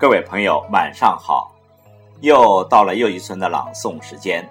[0.00, 1.52] 各位朋友，晚上好！
[2.20, 4.48] 又到了又一村的朗诵时间。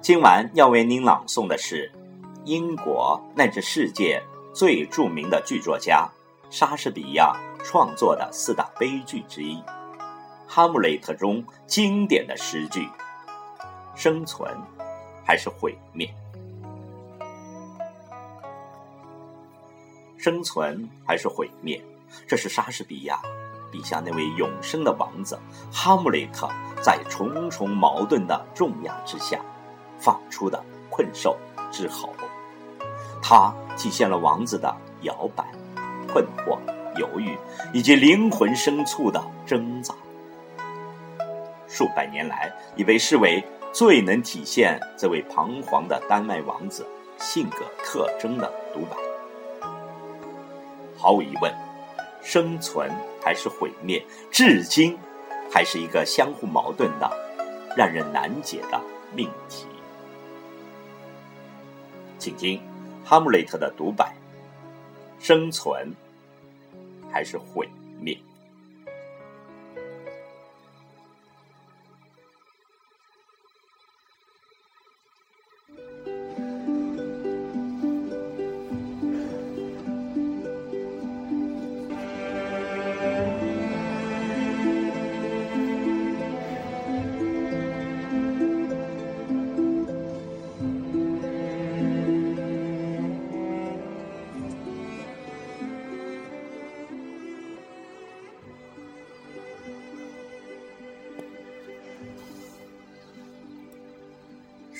[0.00, 1.92] 今晚要为您朗诵的是
[2.46, 4.22] 英国乃至世界
[4.54, 6.08] 最著名的剧作家
[6.48, 9.58] 莎士比亚创作的四大悲剧之一
[10.48, 12.88] 《哈姆雷特》中经典的诗句
[13.94, 14.50] ：“生存
[15.26, 16.08] 还是毁灭？
[20.16, 21.78] 生存还是毁灭？”
[22.26, 23.20] 这是莎士比亚。
[23.70, 25.38] 笔下那位永生的王子
[25.72, 26.48] 哈姆雷特，
[26.82, 29.38] 在重重矛盾的重压之下，
[29.98, 31.36] 放出的困兽
[31.70, 32.10] 之吼。
[33.22, 35.44] 它体现了王子的摇摆、
[36.06, 36.58] 困惑、
[36.96, 37.36] 犹豫，
[37.72, 39.94] 以及灵魂深处的挣扎。
[41.66, 46.86] 数百年来，已被视为最能体现这位彷徨的丹麦王子
[47.18, 48.96] 性格特征的独白。
[50.96, 51.52] 毫无疑问，
[52.22, 52.90] 生存。
[53.26, 54.96] 还是毁灭，至今
[55.52, 57.10] 还是一个相互矛盾的、
[57.76, 58.80] 让人难解的
[59.16, 59.66] 命题。
[62.20, 62.56] 请听
[63.04, 64.14] 《哈姆雷特》的独白：
[65.18, 65.92] 生存
[67.10, 67.68] 还是毁
[68.00, 68.16] 灭？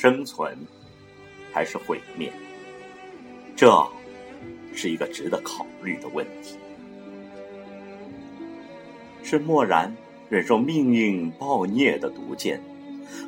[0.07, 0.57] 生存
[1.53, 2.33] 还是毁灭？
[3.57, 3.85] 这
[4.73, 6.57] 是一个值得考虑的问题。
[9.25, 9.93] 是漠然
[10.29, 12.63] 忍受命运暴虐的毒箭，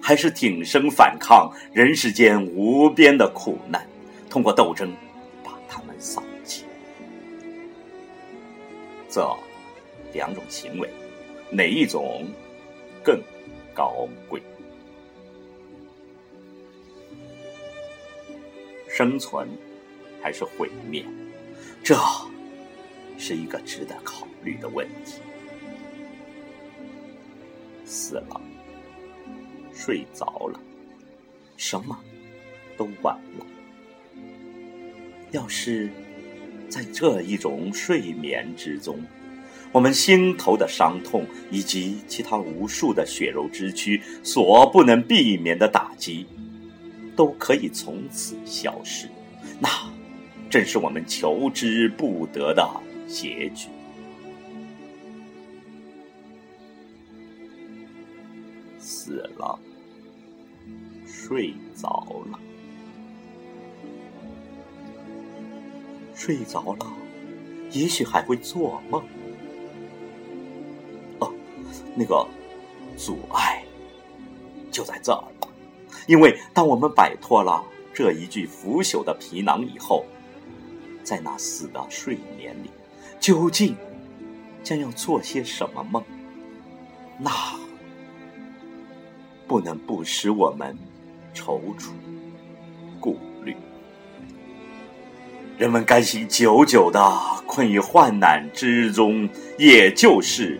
[0.01, 3.85] 还是挺身反抗人世间无边的苦难，
[4.31, 4.95] 通过斗争
[5.43, 6.65] 把他们扫尽？
[9.11, 9.29] 这
[10.13, 10.89] 两种行为，
[11.51, 12.25] 哪一种
[13.03, 13.21] 更
[13.75, 14.41] 高贵？
[18.99, 19.47] 生存
[20.21, 21.05] 还是毁灭？
[21.85, 21.97] 这
[23.17, 25.21] 是一个值得考虑的问题。
[27.85, 28.41] 死了，
[29.73, 30.61] 睡着了，
[31.57, 31.97] 什么
[32.77, 33.47] 都晚了。
[35.31, 35.89] 要是
[36.69, 39.01] 在这一种睡眠之中，
[39.71, 46.27] 我们心头的伤痛以及其他无数的血肉之躯所不能避免的打击。
[47.19, 49.09] 都可以从此消失，
[49.59, 49.69] 那
[50.49, 52.65] 正是我们求之不得的
[53.09, 53.67] 结局。
[58.79, 59.59] 死了，
[61.09, 62.39] 睡着了，
[66.15, 66.87] 睡着了，
[67.73, 69.03] 也许还会做梦。
[71.19, 71.35] 哦，
[71.97, 72.25] 那个
[72.97, 73.65] 阻碍
[74.71, 75.25] 就在这儿。
[76.09, 80.07] 因为当我们摆脱了这一具腐朽的皮囊以后，
[81.05, 82.71] 在那死的睡眠里，
[83.21, 83.77] 究竟
[84.65, 86.03] 将要做些什么梦？
[87.19, 87.31] 那
[89.47, 90.75] 不能不使我们
[91.35, 91.91] 踌躇、
[92.99, 93.55] 顾虑。
[95.59, 97.01] 人们甘心久久的
[97.47, 100.59] 困于患难之中，也就是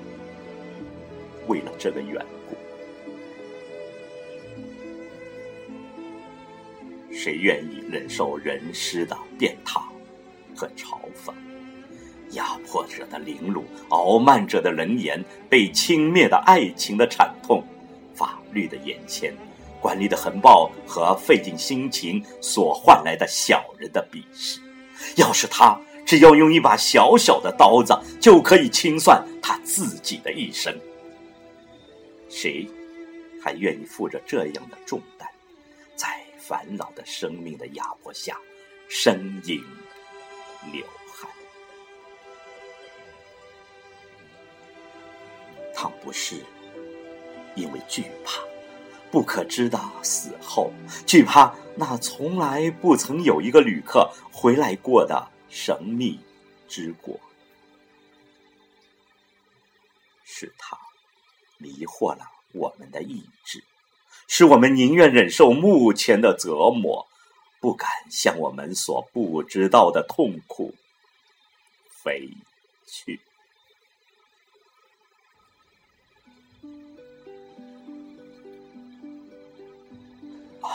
[1.47, 2.23] 为了这个缘。
[7.19, 9.81] 谁愿意忍受人师的变态
[10.55, 11.35] 和嘲讽，
[12.31, 15.21] 压迫者的凌辱，傲慢者的冷眼，
[15.51, 17.65] 被轻蔑的爱情的惨痛，
[18.15, 19.35] 法律的眼前，
[19.81, 24.61] 管理的横暴和费尽心情所换来的小人的鄙视？
[25.17, 25.77] 要是他
[26.07, 30.73] 只要用一把小小的刀子，就可以清算他自己的一生，
[32.29, 32.65] 谁
[33.43, 35.28] 还愿意负着这样的重担？
[36.49, 38.41] 烦恼的生命的压迫下，
[38.89, 39.63] 呻吟
[40.73, 41.31] 流汗。
[45.75, 46.43] 倘不是
[47.55, 48.43] 因为惧怕
[49.11, 50.73] 不可知的死后，
[51.07, 56.19] 惧怕那从来不曾有一个旅客回来过的神秘
[56.67, 57.21] 之国，
[60.25, 60.79] 是他
[61.59, 63.63] 迷惑了我们的意志。
[64.31, 67.09] 使我们宁愿忍受目前的折磨
[67.61, 70.75] 不敢向我们所不知道的痛苦
[71.89, 72.29] 飞
[72.87, 73.19] 去。
[80.61, 80.69] 啊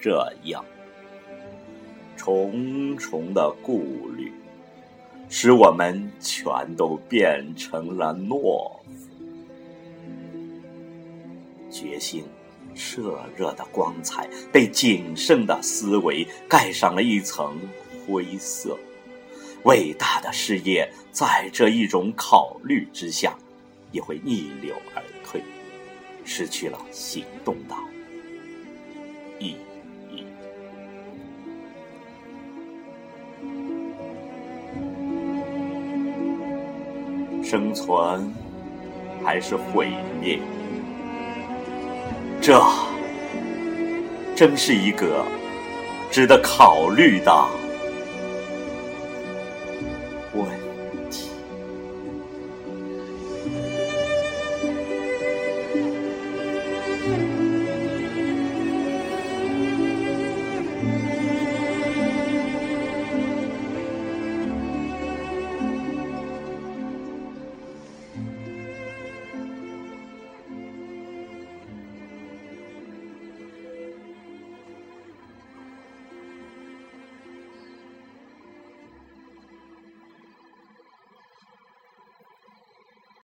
[0.00, 0.64] 这样
[2.16, 4.32] 重重的顾虑
[5.28, 9.13] 使我们全都变成了懦夫。
[11.74, 12.24] 决心
[12.76, 17.58] 炽热的光彩被谨慎的思维盖上了一层
[18.06, 18.78] 灰色。
[19.64, 23.36] 伟大的事业在这一种考虑之下，
[23.90, 25.42] 也会逆流而退，
[26.24, 27.74] 失去了行动的
[29.40, 29.56] 意
[30.10, 30.24] 义。
[37.42, 38.32] 生存
[39.24, 39.88] 还是毁
[40.20, 40.38] 灭？
[42.46, 42.62] 这
[44.36, 45.24] 真是一个
[46.10, 47.63] 值得考虑的。